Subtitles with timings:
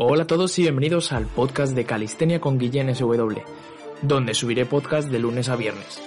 [0.00, 3.40] Hola a todos y bienvenidos al podcast de Calistenia con Guillén SW,
[4.00, 6.00] donde subiré podcast de lunes a viernes.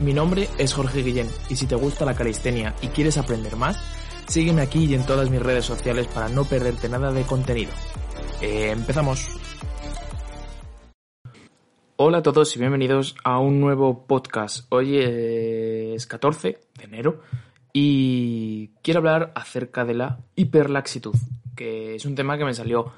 [0.00, 3.80] Mi nombre es Jorge Guillén y si te gusta la calistenia y quieres aprender más,
[4.26, 7.70] sígueme aquí y en todas mis redes sociales para no perderte nada de contenido.
[8.42, 9.28] Eh, empezamos.
[11.94, 14.66] Hola a todos y bienvenidos a un nuevo podcast.
[14.70, 17.20] Hoy es 14 de enero
[17.72, 21.14] y quiero hablar acerca de la hiperlaxitud,
[21.54, 22.92] que es un tema que me salió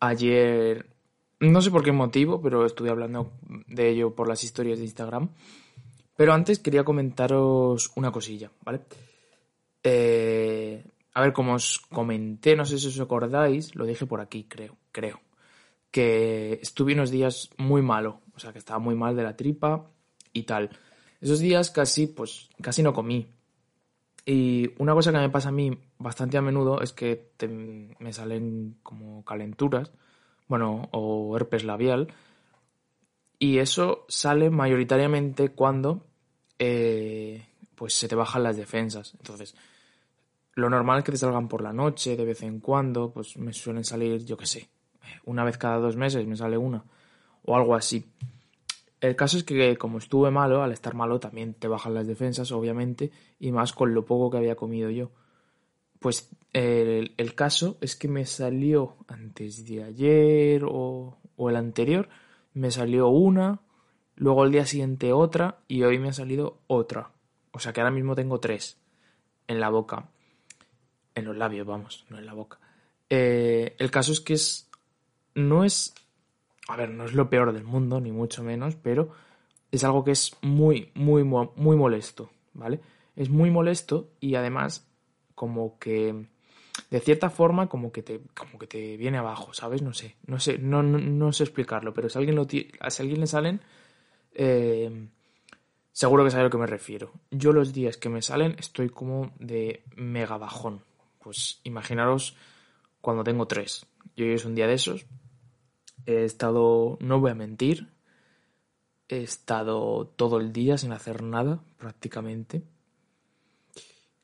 [0.00, 0.86] ayer,
[1.40, 3.32] no sé por qué motivo, pero estuve hablando
[3.66, 5.30] de ello por las historias de Instagram.
[6.16, 8.80] Pero antes quería comentaros una cosilla, ¿vale?
[9.84, 14.44] Eh, a ver, como os comenté, no sé si os acordáis, lo dije por aquí,
[14.44, 15.20] creo, creo,
[15.90, 19.90] que estuve unos días muy malo, o sea, que estaba muy mal de la tripa
[20.32, 20.70] y tal.
[21.20, 23.26] Esos días casi, pues, casi no comí.
[24.30, 27.30] Y una cosa que me pasa a mí bastante a menudo es que
[27.98, 29.90] me salen como calenturas,
[30.48, 32.12] bueno, o herpes labial.
[33.38, 36.04] Y eso sale mayoritariamente cuando
[36.58, 37.42] eh,
[37.74, 39.14] pues se te bajan las defensas.
[39.14, 39.54] Entonces,
[40.52, 43.54] lo normal es que te salgan por la noche, de vez en cuando, pues me
[43.54, 44.68] suelen salir, yo qué sé,
[45.24, 46.84] una vez cada dos meses me sale una,
[47.44, 48.04] o algo así.
[49.00, 52.50] El caso es que como estuve malo, al estar malo también te bajan las defensas,
[52.52, 55.10] obviamente, y más con lo poco que había comido yo.
[56.00, 62.08] Pues el, caso es que me salió antes de ayer o, o el anterior,
[62.54, 63.60] me salió una,
[64.16, 67.12] luego el día siguiente otra y hoy me ha salido otra.
[67.52, 68.78] O sea que ahora mismo tengo tres
[69.48, 70.10] en la boca.
[71.14, 72.60] En los labios, vamos, no en la boca.
[73.10, 74.70] Eh, el caso es que es.
[75.34, 75.94] No es.
[76.68, 79.10] A ver, no es lo peor del mundo, ni mucho menos, pero
[79.72, 82.80] es algo que es muy, muy, muy molesto, ¿vale?
[83.16, 84.86] Es muy molesto y además
[85.34, 86.26] como que
[86.90, 89.82] de cierta forma como que te como que te viene abajo, ¿sabes?
[89.82, 93.20] No sé, no sé, no, no, sé explicarlo, pero si alguien lo si a alguien
[93.20, 93.60] le salen
[94.32, 95.08] eh,
[95.92, 97.12] seguro que sabe a lo que me refiero.
[97.30, 100.84] Yo los días que me salen estoy como de mega bajón.
[101.18, 102.36] Pues imaginaros
[103.00, 103.86] cuando tengo tres.
[104.16, 105.06] Yo hoy es un día de esos.
[106.08, 107.88] He estado, no voy a mentir,
[109.08, 112.62] he estado todo el día sin hacer nada prácticamente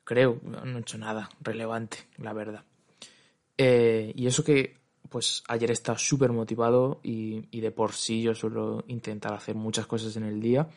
[0.04, 2.64] creo, no he hecho nada relevante, la verdad.
[3.56, 4.76] Eh, y eso que,
[5.08, 10.16] pues ayer estaba súper motivado y, de por sí yo suelo intentar hacer muchas cosas
[10.16, 10.68] en el día,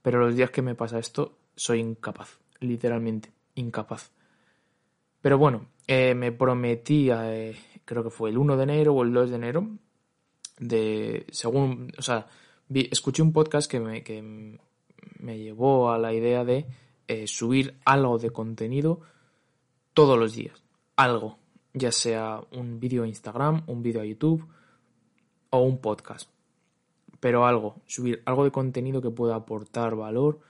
[0.00, 4.10] pero los días que me pasa esto soy incapaz, literalmente incapaz.
[5.20, 9.12] Pero bueno, eh, me prometí, eh, creo que fue el 1 de enero o el
[9.12, 9.68] 2 de enero,
[10.58, 12.26] de, según, o sea,
[12.72, 14.58] escuché un podcast que me, que
[15.18, 16.66] me llevó a la idea de
[17.08, 19.00] eh, subir algo de contenido
[19.94, 20.62] todos los días.
[20.96, 21.38] Algo.
[21.74, 24.46] Ya sea un vídeo a Instagram, un vídeo a YouTube
[25.50, 26.30] o un podcast.
[27.20, 27.82] Pero algo.
[27.86, 30.40] Subir algo de contenido que pueda aportar valor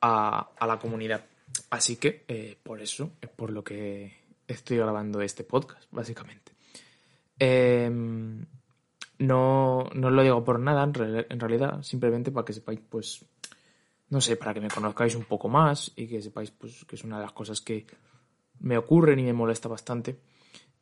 [0.00, 1.24] a, la comunidad.
[1.70, 4.16] Así que eh, por eso es por lo que
[4.46, 6.52] estoy grabando este podcast, básicamente.
[7.38, 8.44] Em,
[9.18, 10.94] no, no lo digo por nada, en,
[11.40, 13.24] realidad, simplemente para que sepáis, pues,
[14.10, 17.04] no sé, para que me conozcáis un poco más y que sepáis pues, que es
[17.04, 17.86] una de las cosas que
[18.60, 20.18] me ocurren y me molesta bastante.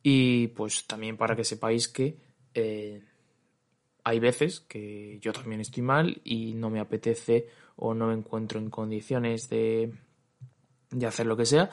[0.03, 2.17] Y pues también para que sepáis que
[2.53, 3.03] eh,
[4.03, 8.59] hay veces que yo también estoy mal y no me apetece o no me encuentro
[8.59, 9.93] en condiciones de,
[10.91, 11.69] de hacer lo que sea.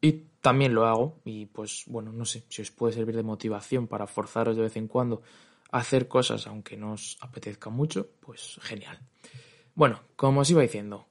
[0.00, 3.86] Y también lo hago y pues bueno, no sé, si os puede servir de motivación
[3.86, 5.22] para forzaros de vez en cuando
[5.70, 8.98] hacer cosas aunque no os apetezca mucho, pues genial.
[9.74, 11.06] Bueno, como os iba diciendo,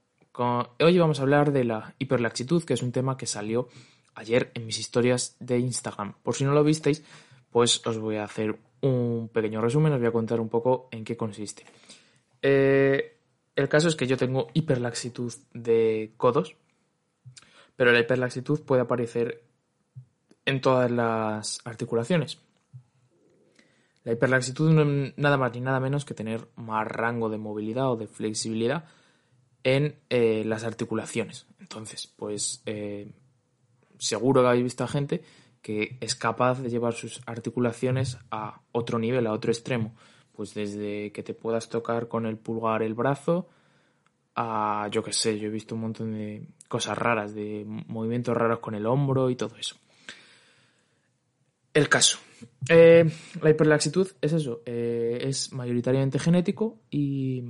[0.79, 3.69] hoy vamos a hablar de la hiperlaxitud, que es un tema que salió
[4.15, 6.15] ayer en mis historias de Instagram.
[6.23, 7.03] Por si no lo visteis,
[7.51, 11.03] pues os voy a hacer un pequeño resumen, os voy a contar un poco en
[11.03, 11.65] qué consiste.
[12.41, 13.17] Eh,
[13.55, 16.55] el caso es que yo tengo hiperlaxitud de codos,
[17.75, 19.43] pero la hiperlaxitud puede aparecer
[20.45, 22.39] en todas las articulaciones.
[24.07, 27.91] La hiperlaxitud no es nada más ni nada menos que tener más rango de movilidad
[27.91, 28.85] o de flexibilidad
[29.65, 31.45] en eh, las articulaciones.
[31.59, 33.11] Entonces, pues eh,
[33.97, 35.23] seguro que habéis visto a gente
[35.61, 39.93] que es capaz de llevar sus articulaciones a otro nivel, a otro extremo.
[40.31, 43.49] Pues desde que te puedas tocar con el pulgar el brazo
[44.37, 48.59] a, yo qué sé, yo he visto un montón de cosas raras, de movimientos raros
[48.59, 49.75] con el hombro y todo eso.
[51.73, 52.19] El caso.
[52.69, 53.09] Eh,
[53.41, 57.43] la hiperlaxitud es eso, eh, es mayoritariamente genético y,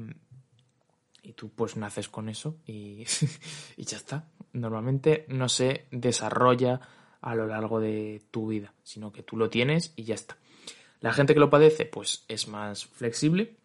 [1.24, 3.04] y tú pues naces con eso y,
[3.78, 4.30] y ya está.
[4.54, 6.80] Normalmente no se desarrolla
[7.22, 10.38] a lo largo de tu vida, sino que tú lo tienes y ya está.
[11.00, 13.58] La gente que lo padece pues es más flexible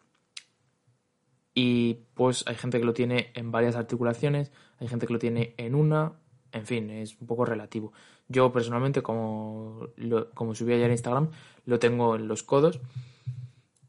[1.55, 5.55] y pues hay gente que lo tiene en varias articulaciones, hay gente que lo tiene
[5.59, 6.13] en una,
[6.53, 7.93] en fin, es un poco relativo.
[8.29, 9.89] Yo personalmente, como,
[10.35, 11.31] como subí ayer en Instagram,
[11.67, 12.81] lo tengo en los codos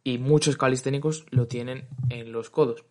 [0.04, 2.84] y muchos calisténicos lo tienen en los codos.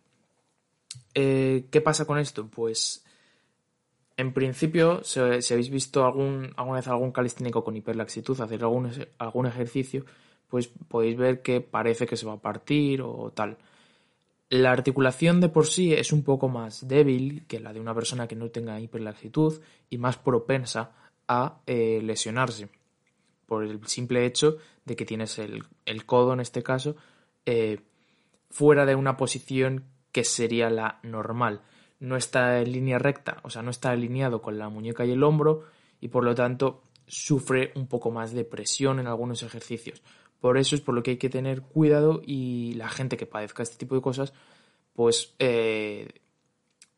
[1.13, 2.47] Eh, ¿Qué pasa con esto?
[2.47, 3.03] Pues
[4.17, 9.45] en principio, si, habéis visto algún, alguna vez algún calisténico con hiperlaxitud hacer algún, algún
[9.45, 10.05] ejercicio,
[10.47, 13.57] pues podéis ver que parece que se va a partir o tal.
[14.53, 18.27] La articulación de por sí es un poco más débil que la de una persona
[18.27, 19.59] que no tenga hiperlaxitud
[19.89, 20.91] y más propensa
[21.27, 22.69] a eh, lesionarse
[23.47, 25.65] por el simple hecho de que tienes el,
[26.05, 26.95] codo en este caso
[27.47, 27.79] eh,
[28.51, 31.61] fuera de una posición que sería la normal.
[31.99, 35.23] No está en línea recta, o sea, no está alineado con la muñeca y el
[35.23, 35.63] hombro
[35.99, 40.03] y por lo tanto sufre un poco más de presión en algunos ejercicios.
[40.43, 43.63] Por eso es por lo que hay que tener cuidado y la gente que padezca
[43.63, 44.33] este tipo de cosas,
[44.91, 46.19] pues eh,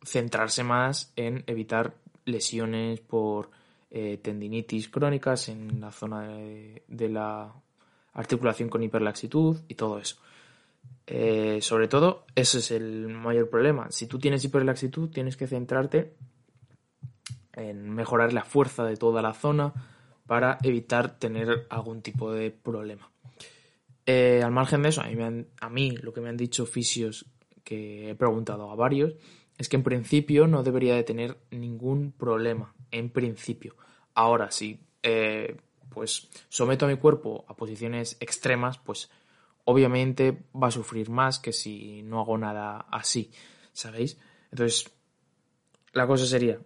[0.04, 1.94] centrarse más en evitar
[2.26, 3.52] lesiones por
[3.92, 7.54] eh, tendinitis crónicas en la zona de, la
[8.14, 10.18] articulación con hiperlaxitud y todo eso.
[11.06, 13.92] Eh, sobre todo, ese es el mayor problema.
[13.92, 16.16] Si tú tienes hiperlaxitud, tienes que centrarte
[17.54, 19.72] en mejorar la fuerza de toda la zona
[20.26, 23.12] para evitar tener algún tipo de problema.
[24.06, 27.26] Eh, al margen de eso, a mí, lo que me han dicho fisios
[27.64, 29.16] que he preguntado a varios
[29.58, 33.76] es que en principio no debería de tener ningún problema, en principio.
[34.14, 35.58] Ahora, si eh,
[35.90, 39.10] pues someto a mi cuerpo a posiciones extremas, pues
[39.64, 43.32] obviamente va a sufrir más que si no hago nada así,
[43.72, 44.20] ¿sabéis?
[44.52, 44.92] Entonces,
[45.94, 46.60] la cosa sería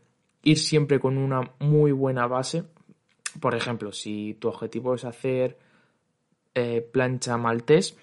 [0.43, 2.63] ir siempre con una muy buena base.
[3.39, 5.59] Por ejemplo, si tu objetivo es hacer
[6.59, 7.97] eh, plancha maltés,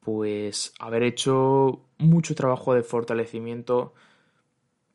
[0.00, 3.92] pues haber hecho mucho trabajo de fortalecimiento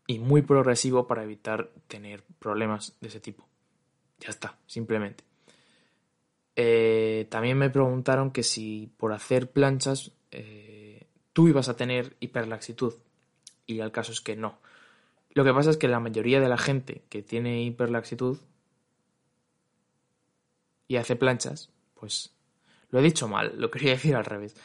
[0.08, 3.48] y muy progresivo para evitar tener problemas de ese tipo.
[4.20, 5.24] Ya está, simplemente.
[6.56, 12.96] Eh, también me preguntaron que si por hacer planchas eh, tú ibas a tener hiperlaxitud.
[13.68, 14.58] Y el caso es que no.
[15.30, 18.40] Lo que pasa es que la mayoría de la gente que tiene hiperlaxitud
[20.88, 21.70] y hace planchas
[22.00, 22.34] pues
[22.90, 24.56] lo he dicho mal, lo quería decir al revés.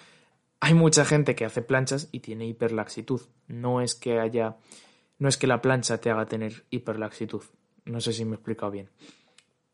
[0.61, 3.21] Hay mucha gente que hace planchas y tiene hiperlaxitud.
[3.49, 4.57] No es que haya.
[5.19, 7.43] No es que la plancha te haga tener hiperlaxitud.
[7.85, 8.91] No sé si me he explicado bien.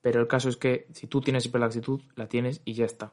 [0.03, 3.13] Pero el caso es que si tú tienes hiperlaxitud, la tienes y ya está.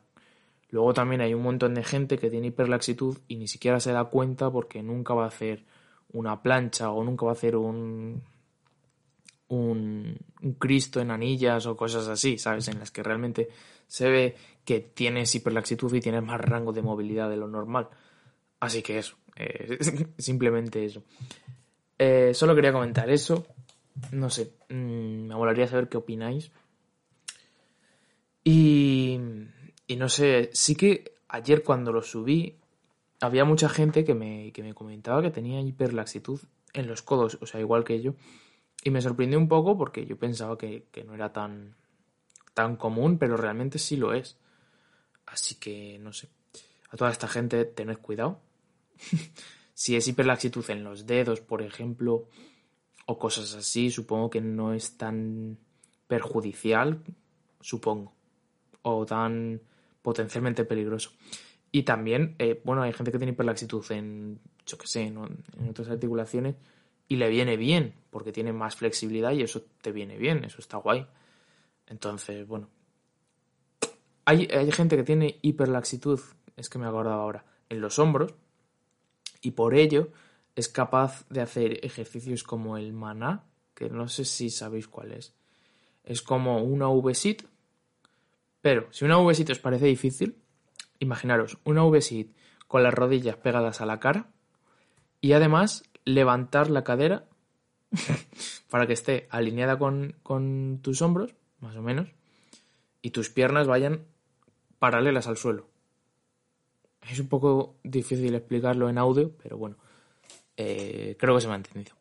[0.69, 4.05] Luego también hay un montón de gente que tiene hiperlaxitud y ni siquiera se da
[4.05, 5.65] cuenta porque nunca va a hacer
[6.11, 8.23] una plancha o nunca va a hacer un,
[9.49, 10.17] un,
[10.59, 12.67] Cristo en anillas o cosas así, ¿sabes?
[12.67, 13.49] En las que realmente
[13.87, 14.35] se ve
[14.65, 17.87] que tienes hiperlaxitud y tienes más rango de movilidad de lo normal.
[18.59, 19.77] Así que eso, eh,
[20.17, 21.03] simplemente eso.
[21.97, 23.45] Eh, solo quería comentar eso.
[24.11, 26.51] No sé, mm, me molaría saber qué opináis.
[28.43, 29.19] Y,
[29.87, 32.55] y no sé, sí que ayer cuando lo subí
[33.19, 36.39] había mucha gente que me, que me comentaba que tenía hiperlaxitud
[36.73, 38.13] en los codos, o sea, igual que yo.
[38.83, 41.75] Y me sorprendió un poco porque yo pensaba que, no era tan,
[42.53, 44.37] tan común, pero realmente sí lo es.
[45.25, 46.29] Así que, no sé.
[46.89, 48.39] A toda esta gente, tened cuidado.
[49.73, 52.29] si es hiperlaxitud en los dedos, por ejemplo,
[53.05, 55.57] o cosas así, supongo que no es tan
[56.07, 57.03] perjudicial,
[57.59, 58.13] supongo.
[58.83, 59.61] O tan
[60.01, 61.11] potencialmente peligroso.
[61.71, 65.89] Y también, eh, bueno, hay gente que tiene hiperlaxitud en, yo qué sé, en otras
[65.89, 66.55] articulaciones
[67.07, 70.77] y le viene bien, porque tiene más flexibilidad y eso te viene bien, eso está
[70.77, 71.05] guay.
[71.87, 72.69] Entonces, bueno.
[74.25, 76.19] Hay, hay gente que tiene hiperlaxitud,
[76.57, 78.33] es que me acordaba ahora, en los hombros,
[79.41, 80.11] y por ello
[80.55, 85.33] es capaz de hacer ejercicios como el maná, que no sé si sabéis cuál es.
[86.03, 87.43] Es como una V-sit,
[88.61, 90.35] pero si una V-sit os parece difícil,
[90.99, 92.35] imaginaros una V-sit
[92.67, 94.31] con las rodillas pegadas a la cara
[95.21, 97.25] y además levantar la cadera
[98.69, 102.07] para que esté alineada con, tus hombros más o menos,
[103.01, 104.05] y tus piernas vayan
[104.79, 105.67] paralelas al suelo.
[107.09, 109.75] Es un poco difícil explicarlo en audio, pero bueno,
[110.55, 111.95] eh, creo que se me ha entendido.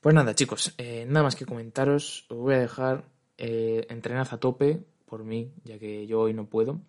[0.00, 2.26] Pues nada, chicos, eh, nada más que comentaros.
[2.30, 3.04] Os voy a dejar
[3.36, 6.80] eh, entrenad a tope por mí, ya que yo hoy no puedo.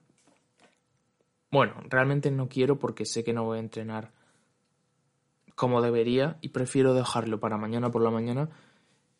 [1.49, 4.11] Bueno, realmente no quiero porque sé que no voy a entrenar
[5.55, 8.49] como debería y prefiero dejarlo para mañana por la mañana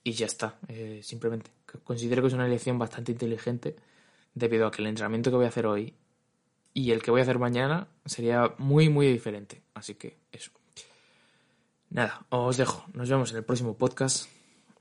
[0.03, 0.57] y ya está.
[0.67, 1.51] Eh, simplemente
[1.83, 3.75] considero que es una elección bastante inteligente
[4.33, 5.93] debido a que el entrenamiento que voy a hacer hoy
[6.73, 9.61] y el que voy a hacer mañana sería muy, muy diferente.
[9.73, 10.51] Así que eso.
[11.89, 12.85] Nada, os dejo.
[12.93, 14.29] Nos vemos en el próximo podcast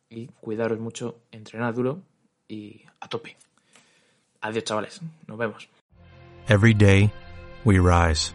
[0.08, 2.02] y cuidaros mucho, entrenad duro
[2.48, 3.36] y a tope.
[4.40, 5.00] Adiós, chavales.
[5.26, 5.68] Nos vemos.
[6.48, 7.10] Every day,
[7.64, 8.34] we rise,